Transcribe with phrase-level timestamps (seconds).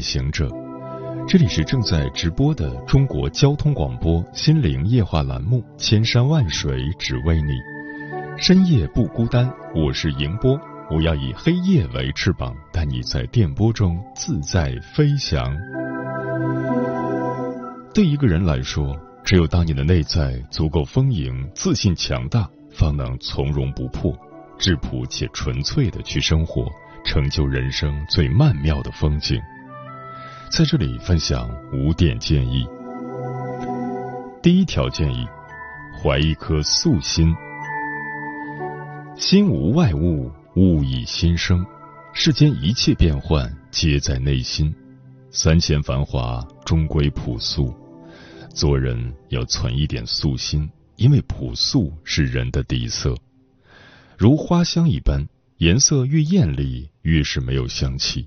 [0.00, 0.48] 行者，
[1.28, 7.52] 这里是正在直播的中国交通广播心灵夜话栏目《千山万水只为你》，
[8.38, 10.58] 深夜不孤单，我是迎波，
[10.90, 15.54] 我要以黑夜为翅膀，带你在电波中自在飞翔。
[17.92, 24.16] 对一个人来说，只有当你的内在足够丰盈、自信强大，方能从容不迫、
[24.58, 26.66] 质朴且纯粹的去生活。
[27.02, 29.40] 成就人生最曼妙的风景，
[30.50, 32.66] 在这里分享五点建议。
[34.42, 35.24] 第一条建议：
[36.02, 37.32] 怀一颗素心，
[39.16, 41.64] 心无外物，物以心生。
[42.12, 44.74] 世间一切变幻，皆在内心。
[45.30, 47.72] 三千繁华，终归朴素。
[48.52, 53.14] 做人要存一点素心，因为朴素是人的底色，
[54.18, 55.24] 如花香一般。
[55.58, 58.22] 颜色越艳丽，越是没有香气；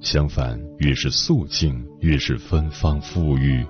[0.00, 3.66] 相反，越是素净，越是芬芳馥郁。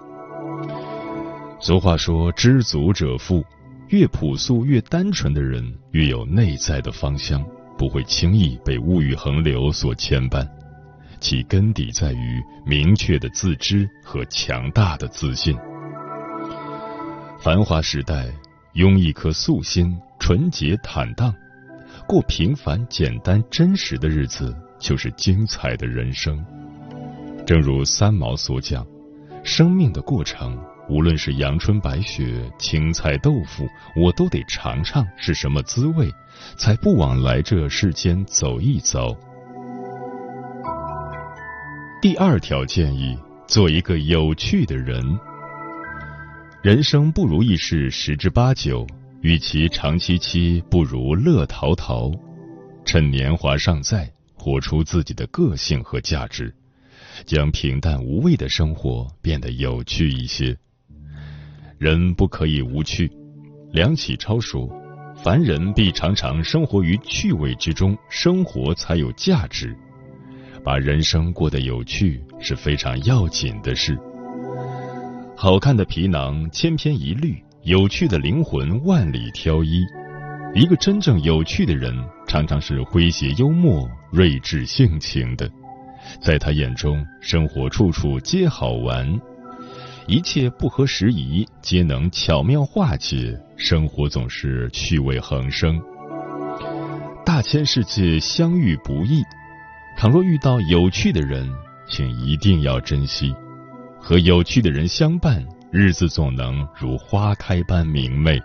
[1.61, 3.45] 俗话说：“知足者富。”
[3.89, 7.43] 越朴素、越单纯的人，越有内在的芳香，
[7.79, 10.47] 不会轻易被物欲横流所牵绊。
[11.21, 15.57] 其根底在于明确的自知和强大的自信。
[17.41, 18.27] 繁华时代，
[18.75, 21.35] 拥一颗素心，纯洁坦荡。
[22.07, 26.45] 过平凡、简单、真实的日子，就是精彩的人生。
[27.47, 28.87] 正如三毛所讲
[29.45, 30.59] ：“生命的过程，
[30.89, 33.67] 无论是阳春白雪、青菜豆腐，
[33.97, 36.11] 我都得尝尝是什么滋味，
[36.57, 39.17] 才不枉来这世间走一走。”
[42.01, 45.03] 第二条建议：做一个有趣的人。
[46.63, 48.87] 人生不如意事十之八九。
[49.21, 52.09] 与其长戚戚，不如乐陶陶。
[52.85, 54.09] 趁年华尚在，
[54.39, 56.55] 活出自己的个性和价值，
[57.27, 60.57] 将平淡无味的生活变得有趣一些。
[61.77, 63.11] 人不可以无趣。
[63.73, 64.69] 梁启超说
[65.23, 69.77] ：“凡人必常常生活于趣味之中，生活才有价值。
[70.65, 73.99] 把人生过得有趣是非常要紧的事。
[75.37, 79.85] 好看的皮囊千篇一律。”有趣的灵魂万里挑一，
[80.55, 81.95] 一个真正有趣的人，
[82.27, 85.49] 常常是诙谐幽默、睿智性情的。
[86.21, 89.21] 在他眼中，生活处处皆好玩，
[90.07, 95.81] 一切不合时宜皆能巧妙化解，生活总是趣味横生。
[97.25, 99.23] 大千世界相遇不易，
[99.97, 101.49] 倘若遇到有趣的人，
[101.89, 103.35] 请一定要珍惜，
[104.01, 105.45] 和有趣的人相伴。
[105.71, 108.41] 日子总能如花开般明媚。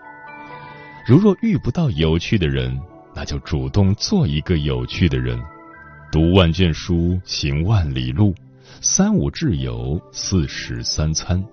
[1.06, 2.80] 如若遇不到有趣的人，
[3.14, 5.38] 那就主动做一个有趣的人。
[6.10, 8.34] 读万卷书，行万里路，
[8.80, 11.44] 三五挚友，四食三餐，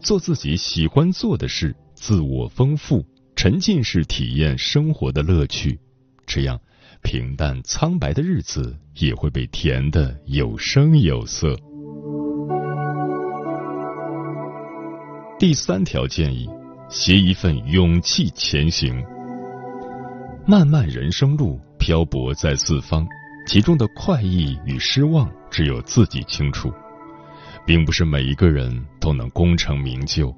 [0.00, 3.04] 做自己喜欢做的事，自我丰富，
[3.34, 5.80] 沉浸式体验生活的乐趣。
[6.24, 6.60] 这样，
[7.02, 11.56] 平淡苍白的日子也会被填得有声有色。
[15.36, 16.48] 第三条建议：
[16.94, 19.04] 携一份勇气前行。
[20.46, 23.04] 漫漫人生路，漂泊在四方，
[23.48, 26.72] 其中的快意与失望，只有自己清楚。
[27.66, 30.32] 并不是每一个人都能功成名就，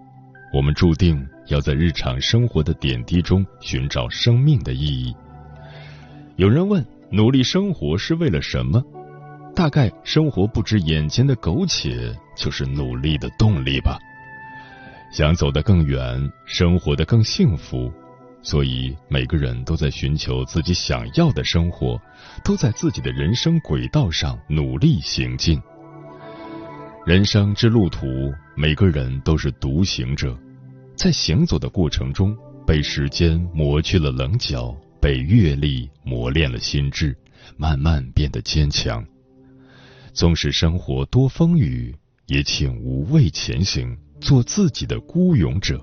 [0.50, 5.15] 我们注定要在日常生活的点滴中寻找生命的意义。
[6.36, 8.83] 有人问：努力生活是为了什么？
[9.54, 13.98] 大概生活不止眼前的苟且，就是努力的动力吧。
[15.16, 17.91] 想走得更远，生活的更幸福，
[18.42, 21.98] 所以每个人都在寻求自己想要的生活，
[22.45, 25.59] 都在自己的人生轨道上努力行进。
[27.07, 28.07] 人生之路途，
[28.54, 30.39] 每个人都是独行者，
[30.95, 32.36] 在行走的过程中，
[32.66, 37.16] 被时间磨去了棱角，被阅历磨练了心智，
[37.57, 39.03] 慢慢变得坚强。
[40.13, 41.97] 纵使生活多风雨，
[42.27, 43.97] 也请无畏前行。
[44.27, 45.81] 做自己的孤勇者，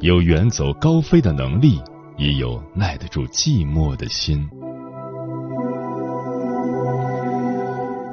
[0.00, 1.80] 有远走高飞的能力，
[2.18, 4.44] 也有耐得住寂寞的心。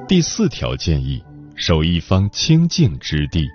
[0.07, 1.23] 第四条建议：
[1.55, 3.47] 守一方清静之地。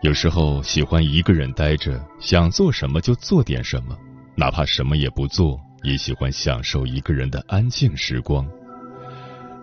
[0.00, 3.94] 有时候喜欢一个人待着，想做什么就做点什么，
[4.34, 8.48] 哪怕什么也不做，也喜欢享受一个人的安静时光。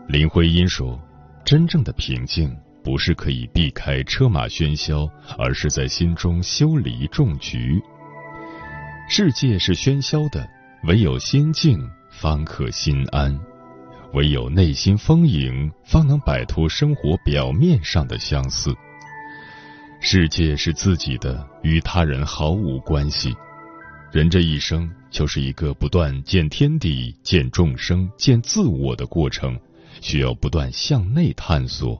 [0.08, 1.02] 林徽因说
[1.44, 2.56] ：“真正的平静，
[2.86, 5.10] 不是可以避开车马喧嚣，
[5.40, 7.82] 而是在心中修篱种菊。
[9.10, 10.48] 世界是喧嚣的，
[10.84, 11.80] 唯有心静，
[12.12, 13.36] 方可心安；
[14.14, 18.72] 唯有内心丰盈，方能摆脱生活表面上的相似。”
[20.00, 23.36] 世界是自己的，与他人毫无关系。
[24.12, 29.60] 人这一生就是一个不断见天地、见众生、见自我的过程，
[30.02, 32.00] 需要不断向内探索，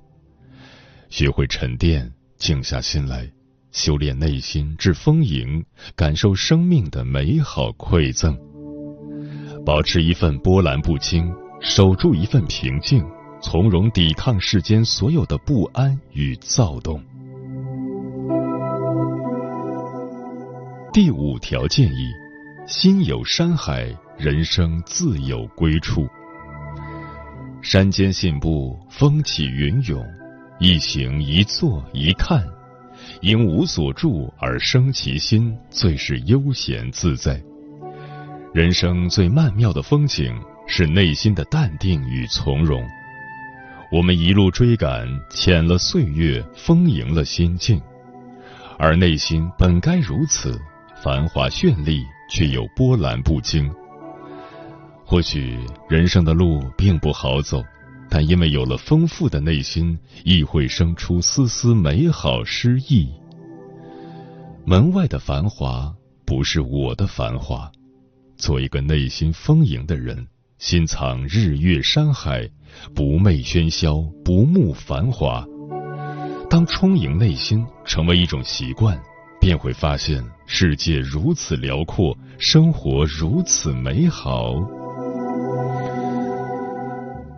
[1.18, 3.26] 学会沉淀，静下心来，
[3.72, 5.64] 修炼内心至丰盈，
[5.96, 8.38] 感受生命的美好馈赠，
[9.66, 13.02] 保持一份波澜不惊，守住一份平静，
[13.42, 17.02] 从容抵抗世间所有的不安与躁动。
[20.92, 22.10] 第五条建议：
[22.68, 26.06] 心有山海，人生自有归处。
[27.62, 30.06] 山间信步，风起云涌，
[30.58, 32.42] 一行一坐一看，
[33.22, 37.42] 因无所住而生其心，最是悠闲自在。
[38.54, 40.34] 人生最曼妙的风景
[40.66, 42.82] 是内心的淡定与从容。
[43.92, 47.82] 我们一路追赶，浅了岁月，丰盈了心境，
[48.80, 50.60] 而内心本该如此。
[51.04, 52.02] 繁华绚丽，
[52.32, 53.70] 却又波澜不惊。
[55.06, 55.60] 或许
[55.90, 57.62] 人生的路并不好走，
[58.10, 63.10] 但因为有了丰富的内心，亦会生出丝丝美好诗意。
[64.66, 65.94] 门外的繁华
[66.26, 67.72] 不是我的繁华，
[68.38, 72.50] 做一个内心丰盈的人，心藏日月山海，
[72.94, 75.46] 不媚喧嚣，不慕繁华。
[76.50, 79.00] 当充盈内心成为一种习惯。
[79.38, 84.56] 便会发现世界如此辽阔，生活如此美好。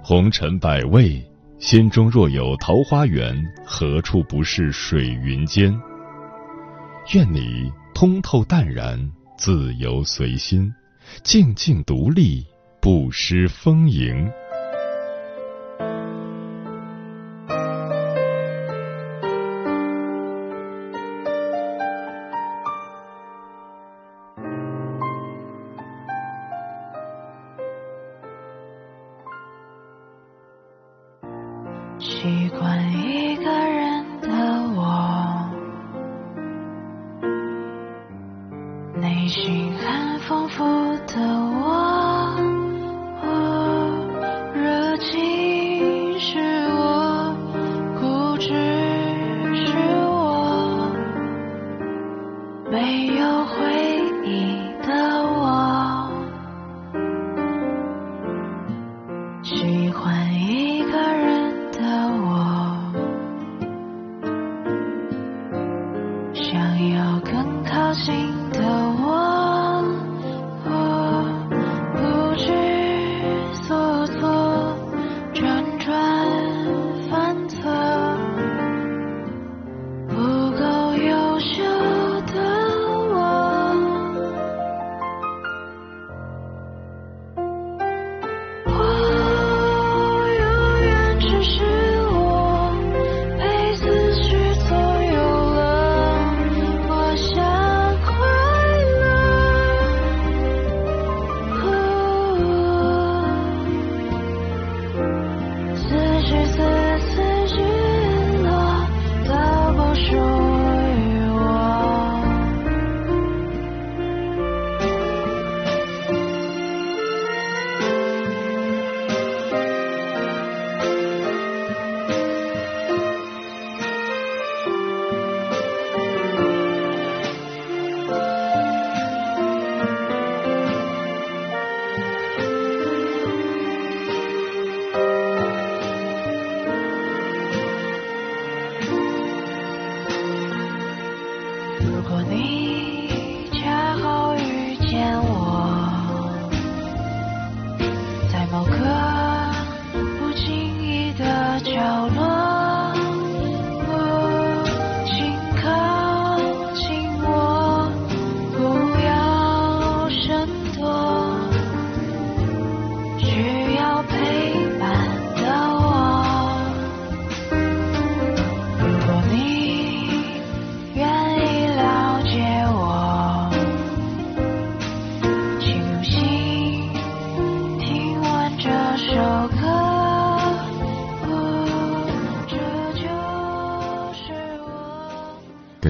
[0.09, 1.21] 红尘百味，
[1.59, 5.77] 心中若有桃花源，何处不是水云间？
[7.13, 8.97] 愿你通透淡然，
[9.37, 10.73] 自由随心，
[11.23, 12.45] 静静独立，
[12.81, 14.31] 不失丰盈。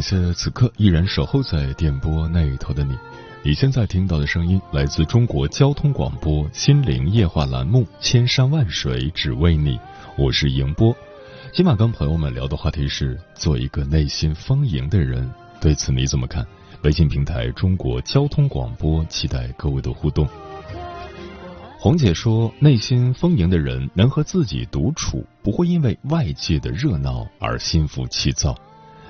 [0.10, 2.98] 谢此刻依然守候在电波那一头的你。
[3.44, 9.76] 你现在听到的声音来自中国交通广播《心灵夜话》栏目《千山万水只为你》，
[10.18, 10.96] 我是迎波。
[11.52, 16.48] 今晚跟朋友们聊的话题是做一个内心丰盈的人，对此你怎么看？
[16.84, 20.26] 微信平台中国交通广播，期待各位的互动。
[21.78, 28.56] 红姐说，内心丰盈的人能和自己独处，不会因为外界的热闹而心浮气躁。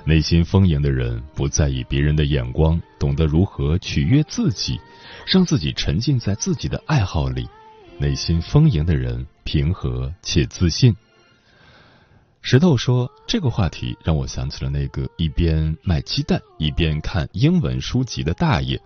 [0.08, 4.80] 内心丰盈的人不在意别人的眼光，懂得如何取悦自己，
[5.26, 7.46] 让自己沉浸在自己的爱好里。
[7.98, 10.96] 内心丰盈的人平和且自信。
[12.40, 18.80] 石头说：“这个话题让我想起了那个一边卖鸡蛋一边看英文书籍的大爷，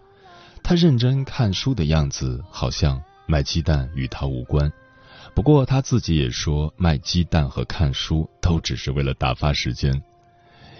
[0.60, 4.72] 他认真看书的样子，好像卖鸡蛋与他无关。
[5.36, 10.02] 不过他自己也说，卖鸡蛋和看书都只是为了打发时间。”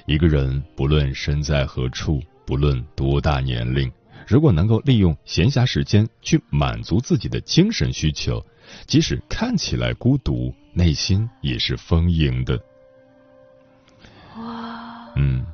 [0.07, 3.91] 一个人不论身在何处，不论多大年龄，
[4.27, 8.45] 如果能够利用闲暇时间去满足自己的精神需求，
[8.87, 12.61] 即使看起来孤独，内心也是丰盈的。
[14.37, 15.45] 哇，嗯，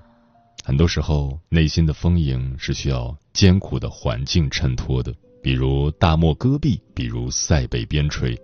[0.65, 8.39] 很多时候内心的丰盈是需要艰苦的环境衬托的，比如大漠戈壁，比如塞北边陲，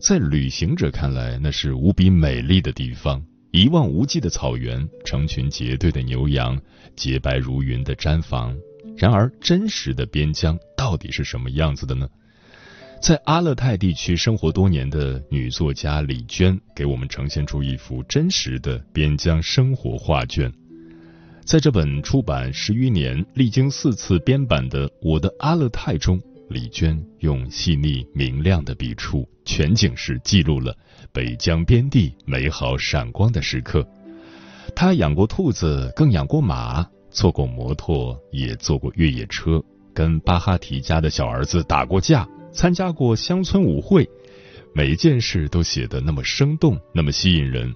[0.00, 3.24] 在旅行者看来，那是无比美丽的地方。
[3.52, 6.60] 一望无际的草原，成群结队的牛羊，
[6.94, 8.56] 洁白如云的毡房。
[8.96, 12.08] 然而，真实的边疆到底是什么样子的呢？
[13.02, 20.52] 在阿勒泰地区生活多年的女作家李娟，给我们呈现出一幅真实的边疆生活画卷。
[21.44, 26.20] 在这本出版十余年、历经四次编版的《我的阿勒泰》中。
[26.50, 30.76] 李娟用细腻明亮的笔触，全景式记录了
[31.12, 33.86] 北疆边地美好闪光的时刻。
[34.74, 39.62] 他养过兔子，更养过马，坐过摩托，也坐过越野车，
[39.92, 44.08] 跟巴哈提家的小儿子打过架，参加过乡村舞会。
[44.72, 47.74] 每一件事都写得那么生动，那么吸引人。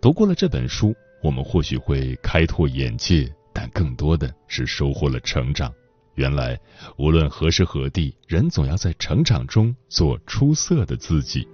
[0.00, 5.72] 读过了这本书，我们或许会开拓眼界，但更多的是收获了成长。
[6.14, 6.56] 原来，
[6.96, 11.48] 无论何时何地，人总要在成长中做出色的自己。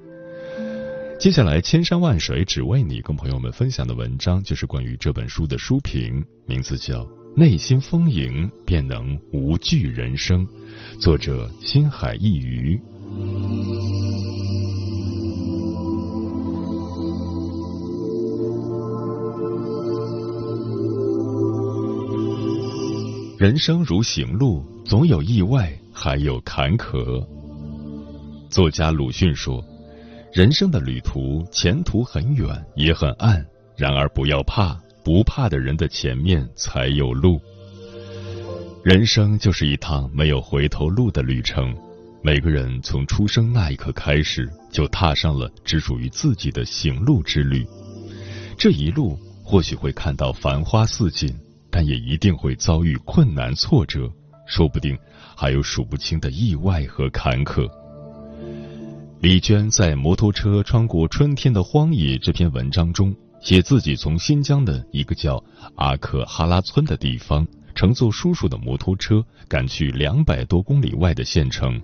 [1.21, 7.05] 接下来，千山万水只为你，跟朋友们分享的文章就是关于这本书的书评，名字叫
[7.37, 10.47] 《内心丰盈，便能无惧人生》，
[10.99, 12.81] 作者心海一鱼。
[23.39, 27.23] 人生如行路，总有意外，还有坎坷。
[28.49, 29.63] 作家鲁迅说
[30.33, 33.45] ：“人生的旅途，前途很远，也很暗。
[33.77, 37.41] 然而不要怕，不怕的人的前面才有路。
[38.85, 41.77] 人生就是一趟没有回头路的旅程。
[42.23, 47.67] 每个人从出生那一刻开始，就踏上了只属于自己的行路之旅。
[48.57, 51.35] 这一路，或许会看到繁花似锦。”
[51.73, 54.11] 但也一定会遭遇困难挫折，
[54.45, 54.99] 说不定
[55.37, 57.65] 还有数不清的意外和坎坷。
[59.21, 71.79] 李娟在《摩托车穿过春天的荒野》这篇文章中，写自己从新疆的一个叫阿克哈拉村的地方，乘坐叔叔的摩托车赶去两百多公里外的县城。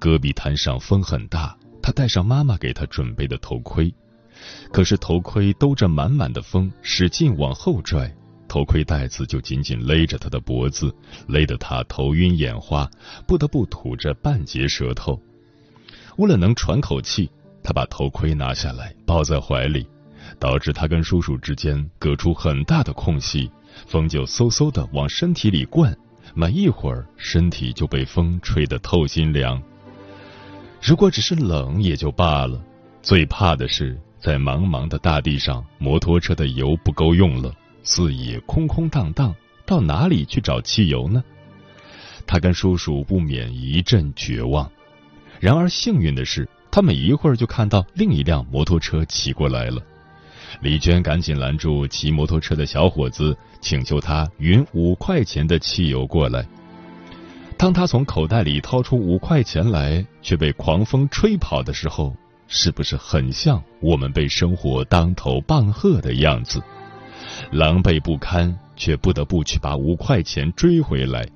[0.00, 3.94] 戈壁滩上风很大，他戴上妈妈给他准备的头盔，
[4.72, 8.12] 可是头盔兜着满满的风，使劲往后拽。
[8.48, 10.92] 头盔带子就紧紧勒着他的脖子，
[11.28, 12.90] 勒得他头晕眼花，
[13.24, 15.16] 不得不吐着半截舌头。
[16.16, 17.30] 为了能喘口气，
[17.62, 19.86] 他把头盔拿下来抱在怀里，
[20.38, 23.50] 导致他跟叔叔之间隔出很大的空隙，
[23.86, 25.96] 风就嗖嗖的往身体里灌，
[26.34, 29.60] 没一会儿身体就被风吹得透心凉。
[30.82, 32.60] 如果只是冷也就罢了，
[33.02, 37.54] 最怕的是在茫茫的大地上，摩托车的油不够用了。
[37.82, 39.34] 四野空空荡荡，
[39.66, 41.22] 到哪里去找汽油呢？
[42.26, 44.70] 他跟叔叔不免一阵绝望。
[45.44, 49.78] 然而幸运的是，他们一会儿就看到另一辆摩托车骑过来了。
[50.62, 56.46] 李娟赶紧拦住骑摩托车的小伙子，请求他匀五块钱的汽油过来。
[57.58, 62.16] 当他从口袋里掏出五块钱来，却被狂风吹跑的时候，
[62.48, 66.58] 是不是很像我们被生活当头棒喝的样子？
[67.52, 71.28] 狼狈不堪，却不得不去把五块钱追回来。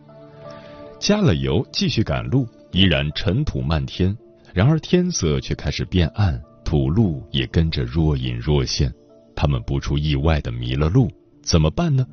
[0.99, 4.17] 加了油，继续赶路，依然尘土漫天。
[4.55, 8.93] 然而天色却开始变暗，土路也跟着若隐若现。
[9.37, 11.11] 他们不出意外的迷了路，
[11.43, 12.05] 怎么办呢？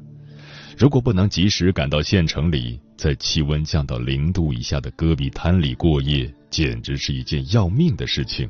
[0.78, 8.48] 如果不能及时赶到县城里，在气温降到零度以下的戈壁滩里过夜，简直是一件要命的事情。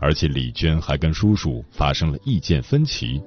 [0.00, 3.22] 而且李娟还跟叔叔发生了意见分歧，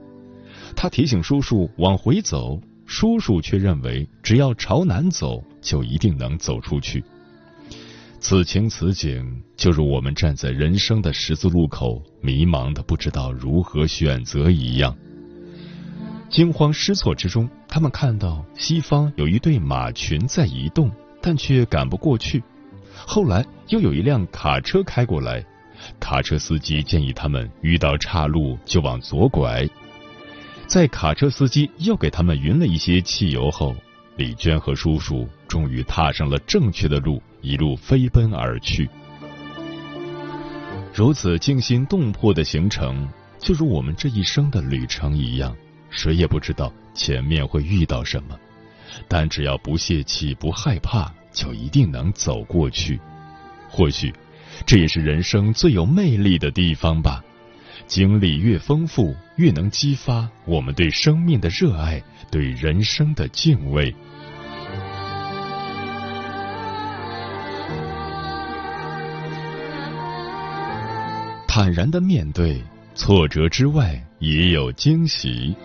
[0.75, 7.03] 她提醒叔叔往回走，叔叔却认为只要朝南走，就一定能走出去。
[8.19, 14.95] 此情此景，就如我们站在人生的十字路口，迷茫的不知道如何选择一样。
[16.29, 22.43] 惊慌失措之中，他们看到西方有一队马群在移动，但却赶不过去。
[22.93, 25.45] 后来又有一辆卡车开过来，
[26.00, 29.65] 卡车司机建议他们遇到岔路就往左拐。
[30.65, 33.74] 在卡车司机又给他们匀了一些汽油后，
[34.17, 38.89] 李娟和叔叔终于踏上了正确的路，一路飞奔而去。
[40.94, 43.08] 如此惊心动魄的行程，
[43.39, 45.56] 就如我们这一生的旅程一样。
[45.89, 48.38] 谁也不知道前面会遇到什么，
[49.08, 53.00] 但只要不泄气、不害怕，就一定能走过去。
[53.70, 54.13] 或许，
[54.65, 57.24] 这也是人生最有魅力的地方吧。
[57.86, 63.96] 经历越丰富，越能激发我们对生命的热爱，对人生的敬畏。
[71.59, 72.61] 坦然的面对
[72.93, 75.55] 挫折之外，也有惊喜。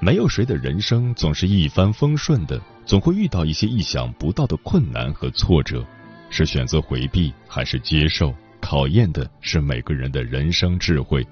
[0.00, 5.86] 没有谁的人生总是一帆风顺的，总会遇到一些意想不到的困难和挫折。
[6.28, 11.24] 是选择回避还是接受，考验的是每个人的人生智慧。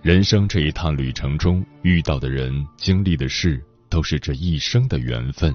[0.00, 5.54] 人生这一趟旅程中遇到的人、经历的事，都是这一生的缘分。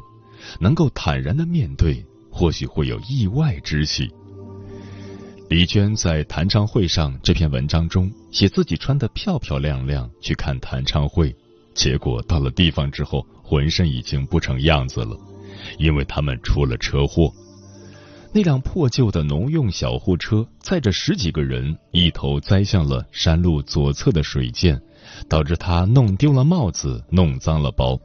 [0.60, 4.07] 能够坦然的面对，或许会有意外之喜。
[5.47, 11.34] 李娟在弹唱会上这篇文章中写自己穿得漂漂亮亮去看弹唱会。
[11.75, 15.15] 结果到了地方之后，浑身已经不成样子了，
[15.77, 17.31] 因为他们出了车祸。
[18.34, 24.81] 那辆破旧的农用小货车载着十几个人，一头栽向了山路左侧的水涧，
[25.29, 27.99] 导致他弄丢了帽子，弄脏了包。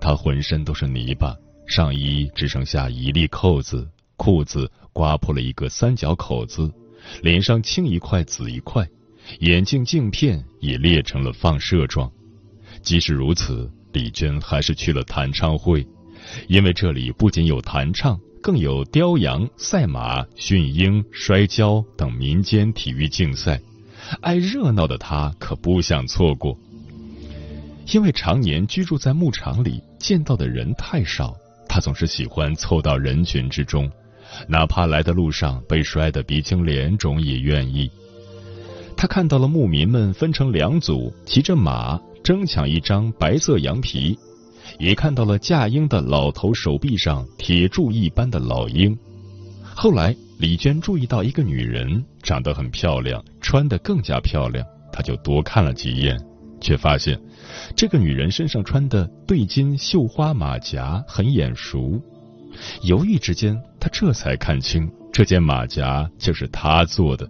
[0.00, 6.70] 他浑身都是泥巴，上衣只剩下一粒扣子，裤子刮破了一个三角口子，
[7.22, 8.88] 脸上青一块紫一块，
[9.40, 12.10] 眼镜镜片也裂成了放射状。
[12.82, 15.86] 即使如此，李娟还是去了弹唱会，
[16.48, 23.60] 因为这里不仅有弹唱，更有雕羊、赛马、驯鹰、摔跤等民间体育竞赛。
[24.20, 26.58] 爱热闹的她可不想错过。
[27.92, 31.34] 因为常年居住在牧场里，见到的人太少，
[31.68, 33.90] 她总是喜欢凑到人群之中，
[34.48, 37.90] 哪怕来的路上被摔得鼻青脸肿也愿意。
[38.96, 42.00] 他看到了牧民们分成两组，骑着马。
[42.22, 44.18] 争抢一张白色羊皮，
[44.78, 48.98] 也看到了驾鹰的老头手臂上铁柱一般的老鹰。
[49.74, 56.18] 后来，李娟注意到一个女人长得很漂亮，穿得更加漂亮，她就多看了几眼，
[56.62, 57.20] 却发现
[57.76, 62.00] 这个女人身上穿的对襟绣花马甲很眼熟。
[62.82, 67.28] 犹豫之间，他这才看清这件马甲就是他做的。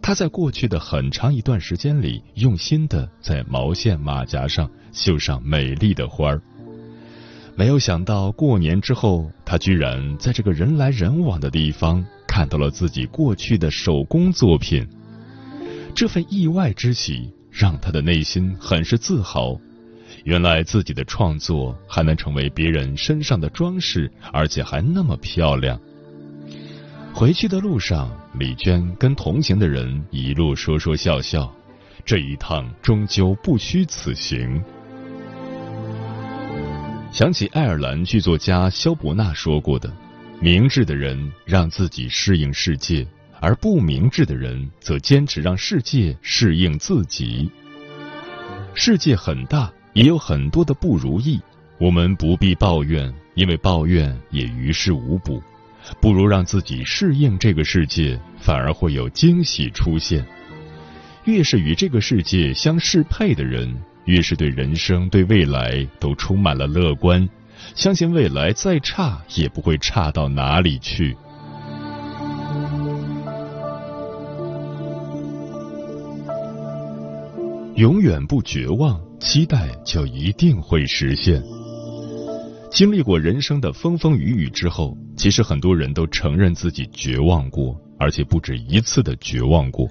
[0.00, 6.42] 他在过去的很长一段时间里，用心的在毛线马甲上绣上美丽的花儿。
[7.54, 14.84] 没有想到过年之后，他居然在这个人来人往的地方看到了自己过去的手工作品。
[15.94, 19.60] 这份意外之喜让他的内心很是自豪。
[20.24, 25.80] 原来自己的创作还能成为别人身上的装饰，而且还那么漂亮。
[27.12, 31.52] 回去的路上，李娟跟同行的人一路说说笑笑，
[32.04, 34.62] 这一趟终究不虚此行。
[37.10, 39.92] 想起爱尔兰剧作家肖伯纳说过的
[40.40, 43.06] ：“明智的人让自己适应世界，
[43.38, 47.50] 而不明智的人则坚持让世界适应自己。”
[48.72, 51.40] 世界很大，也有很多的不如意，
[51.78, 55.42] 我们不必抱怨，因为抱怨也于事无补。
[56.00, 60.24] 不如让自己适应这个世界，反而会有惊喜出现。
[61.24, 63.74] 越是与这个世界相适配的人，
[64.06, 67.28] 越是对人生、对未来都充满了乐观，
[67.74, 71.16] 相信未来再差也不会差到哪里去。
[77.74, 81.40] 永远不绝望，期待就一定会实现。
[82.72, 89.88] 经历过人生的风风雨雨之后，其实很多人都承认自己绝望过，而且不止一次的绝望过。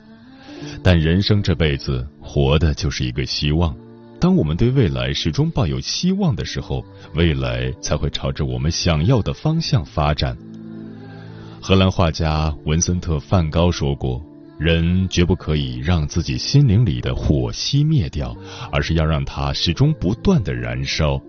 [0.84, 3.74] 但人生这辈子，活的就是一个希望。
[4.20, 6.84] 当我们对未来始终抱有希望的时候，
[7.16, 10.38] 未来才会朝着我们想要的方向发展。
[11.62, 14.22] 荷兰画家文森特·梵高说过
[14.62, 18.38] ：“人绝不可以让自己心灵里的火熄灭掉，
[18.72, 21.20] 而是要让它始终不断的燃烧。”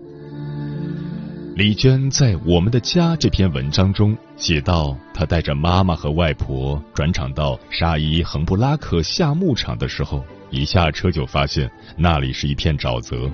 [1.57, 11.67] 李娟在《我们的家》这篇文章中写道：“她带着妈妈和外婆转场到沙伊恒布拉克下牧场的时候。”一下车就发现
[11.97, 13.27] 那里是一片沼泽，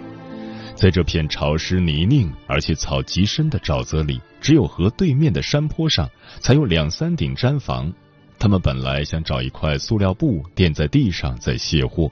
[0.75, 6.09] 在这片潮湿泥泞而且草极深的沼泽里，只有河对面的山坡上
[6.39, 7.91] 才有两三顶毡房。
[8.39, 12.09] 他们本来想找一块塑料布垫在地上再卸货，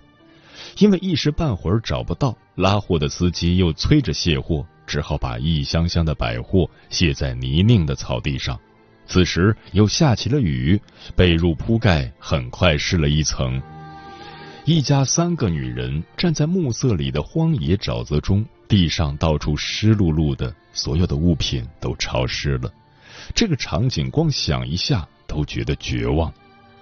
[0.77, 8.59] 因为一时半会儿找不到，拉货的司机又催着卸货，只好把一箱箱的百货卸在泥泞的草地上。
[9.07, 10.79] 此时又下起了雨，
[11.15, 13.61] 被褥铺盖很快湿了一层。
[14.65, 22.69] 一家三个女人站在暮色里的荒野沼泽中，地上到处湿漉漉的，所有的物品都潮湿了。
[23.33, 26.33] 这个场景光想一下都觉得绝望，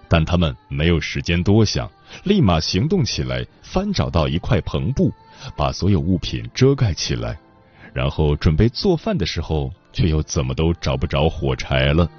[0.07, 1.89] 但他们没有时间多想，
[2.23, 5.11] 立马行动起来，翻找到一块篷布，
[5.57, 7.37] 把所有物品遮盖起来，
[7.93, 12.09] 然后准备做饭的时候，却又怎么都找不着火柴了。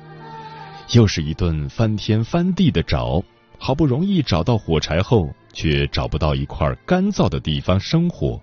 [0.92, 3.22] 又是一顿翻天翻地的找，
[3.58, 5.32] 好不容易找到火柴后。
[5.56, 8.38] 却找不到一块干燥的地方生火，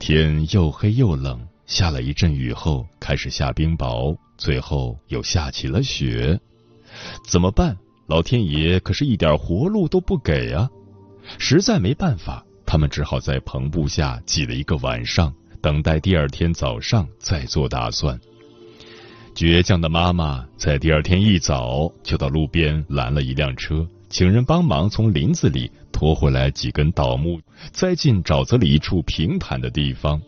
[0.00, 6.36] 天又黑又冷，下了一阵雨后开始下冰雹，最后又下起了雪，
[7.26, 7.76] 怎么办？
[8.06, 10.68] 老天爷可是一点活路都不给啊！
[11.38, 18.20] 实在没办法，他们只好在篷布下挤了一个晚上，等待第二天早上再做打算。
[19.34, 25.70] 倔强的妈妈在第二天一早就到路边拦了一辆车，请人帮忙从林子里。
[25.90, 30.20] 拖回来几根倒木，栽进沼泽里一处平坦的地方，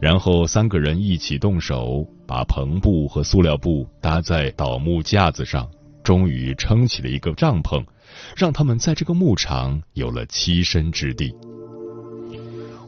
[0.00, 5.68] 然后三个人一起动手，把篷布和塑料布搭在倒木架子上，
[6.08, 7.84] 终于撑起了一个帐篷，
[8.34, 11.34] 让他们在这个牧场有了栖身之地。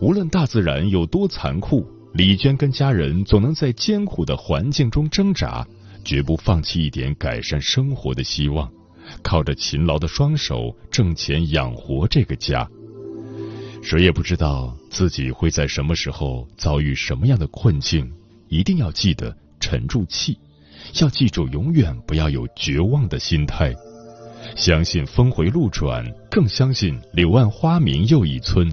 [0.01, 5.69] 无论大自然有多残酷，李娟跟家人总能在艰苦的环境中挣扎，
[6.03, 8.67] 绝不放弃一点改善生活的希望。
[9.23, 12.67] 靠着勤劳的双手挣钱养活这个家，
[13.83, 18.11] 谁也不知道自己会在什么时候遭遇什么样的困境。
[18.49, 20.39] 一定要记得沉住气，
[21.01, 23.75] 要记住永远不要有绝望的心态，
[24.57, 28.73] 相信峰回路转，更相信柳暗花明又一村，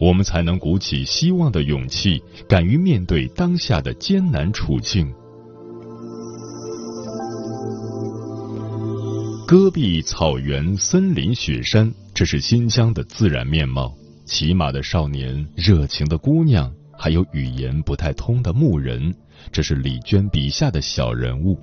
[0.00, 5.12] 我们才能鼓起希望的勇气，敢于面对当下的艰难处境。
[9.46, 13.94] 戈壁草原、森林、雪山，这是新疆的自然面貌。
[14.24, 16.72] 骑马的少年，热情的姑娘，
[17.02, 19.12] 还有语言不太通的牧人，
[19.50, 21.58] 这是李娟笔下的小人物。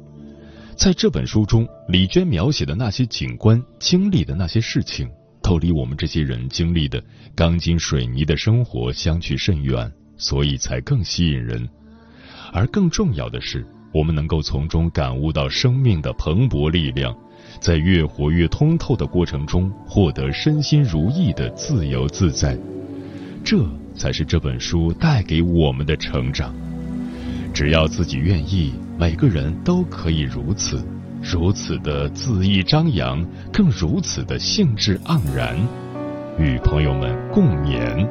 [0.76, 5.10] 在这本书中，李娟描写的那些景观、经历的那些事情，
[5.42, 7.02] 都离我们这些人经历的
[7.36, 11.70] 钢筋水泥的生活相去甚远，所以才更吸引人。
[12.52, 17.16] 而更重要的是，我们能够从中感悟到生命的蓬勃力量。
[17.62, 22.60] 在越活越通透的过程中，获得身心如意的自由自在，
[23.42, 23.58] 这
[24.00, 26.56] 才是这本书带给我们的成长。
[27.54, 30.82] 只要自己愿意，每个人都可以如此，
[31.22, 35.58] 如此的恣意张扬，更如此的兴致盎然，
[36.40, 38.08] 与朋友们共勉。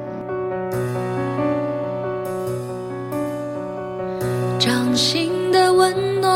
[4.59, 6.29] 掌心的温暖。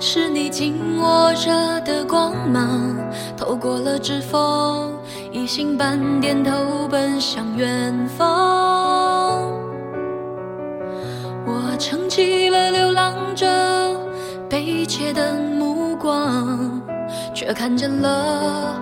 [0.00, 2.94] 是你紧握着的光芒，
[3.36, 4.96] 透过了指缝，
[5.30, 9.42] 一星半点头奔向远方。
[11.46, 13.46] 我撑起了流浪者
[14.48, 16.80] 悲切的目光，
[17.34, 18.74] 却看见了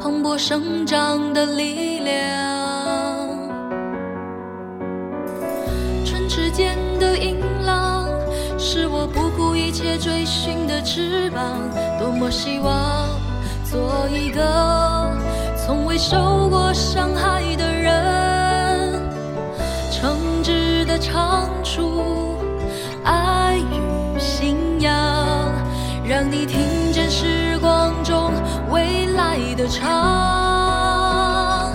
[0.00, 2.12] 蓬勃生长的力量。
[6.04, 8.02] 唇齿间的音浪。
[8.64, 11.58] 是我不顾一切追寻的翅膀，
[11.98, 13.08] 多么希望
[13.64, 14.40] 做一个
[15.72, 18.92] 从未受过伤害的人，
[19.90, 22.36] 诚挚的唱出
[23.02, 24.94] 爱与信仰，
[26.04, 28.34] 让你听见时光中
[28.68, 31.72] 未来的唱。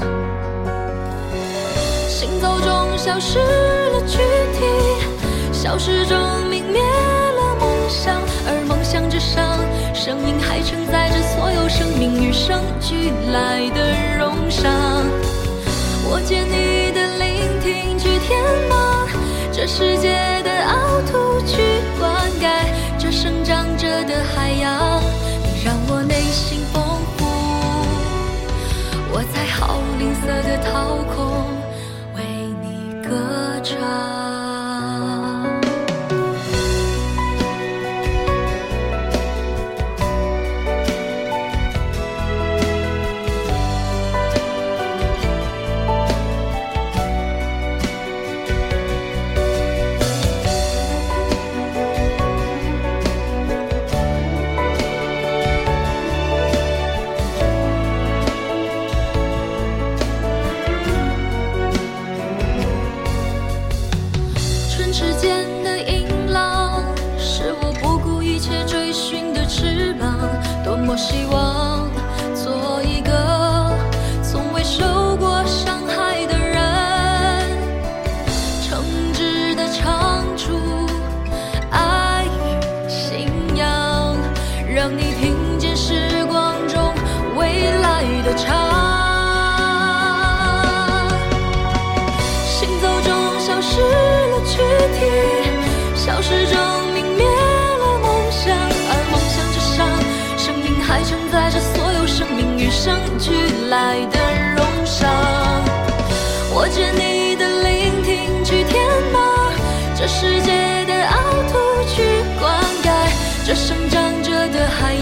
[2.07, 4.19] 行走中消失了躯
[4.53, 4.63] 体，
[5.51, 6.15] 消失中
[6.51, 6.61] 泯。
[6.71, 9.46] 灭了梦想，而梦想之上，
[10.07, 14.71] 声音还承载着所有生命与生俱来的荣赏。
[16.05, 17.99] 我借你的聆听。
[17.99, 19.05] 去填满
[19.51, 20.07] 这世界
[20.43, 22.47] 的凹凸，去灌溉
[22.97, 25.03] 这生长着的海洋。
[25.43, 26.81] 你让我内心丰
[27.17, 27.25] 富，
[29.11, 31.43] 我在好吝啬的掏空，
[32.15, 32.23] 为
[32.61, 34.26] 你歌唱。
[70.97, 71.36] 希望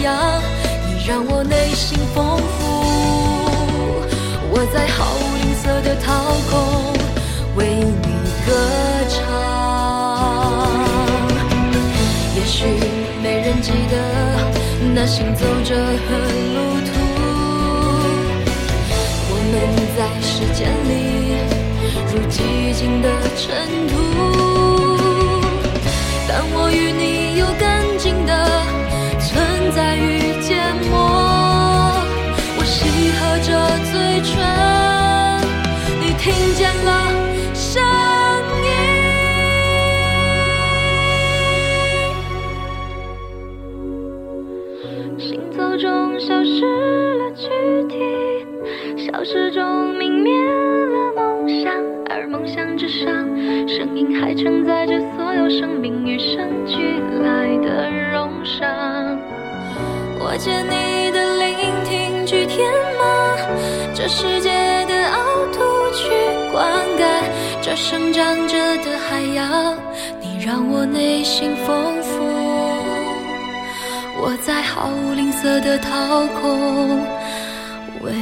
[0.06, 0.42] 的海洋。
[0.88, 2.64] 你让我内心丰富，
[4.52, 6.08] 我在毫无吝啬的掏
[6.50, 6.54] 空，
[7.56, 8.08] 为你
[8.46, 8.48] 歌
[9.10, 9.16] 唱。
[12.36, 12.66] 也许
[13.24, 13.94] 没人记得
[14.94, 15.82] 那行走着的
[16.54, 16.92] 路途，
[19.32, 19.54] 我们
[19.98, 20.94] 在时间里
[22.12, 22.34] 如寂
[22.78, 23.44] 静的尘
[23.88, 23.94] 土，
[26.28, 27.04] 但我与你
[29.72, 30.94] 在与缄默。
[32.58, 33.50] 我吸合着
[33.92, 34.34] 嘴唇，
[36.00, 36.90] 你听见了
[37.54, 37.82] 声
[38.64, 38.68] 音。
[45.18, 46.62] 行走中消失
[47.18, 47.48] 了躯
[47.88, 47.96] 体，
[49.06, 51.74] 消失中泯灭了梦想，
[52.10, 53.06] 而梦想之上，
[53.68, 58.95] 声音还承载着所有生命与生俱来的荣伤。
[60.38, 62.70] 借你的聆听去填
[63.00, 63.06] 满
[63.94, 64.50] 这世界
[64.86, 65.18] 的凹
[65.54, 65.60] 凸，
[65.94, 66.10] 去
[66.52, 66.68] 灌
[66.98, 67.06] 溉
[67.62, 69.78] 这生长着的海洋。
[70.22, 72.22] 你让我内心丰富，
[74.22, 77.00] 我在毫无吝啬的掏空，
[78.02, 78.14] 为